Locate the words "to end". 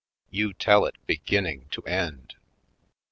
1.73-2.33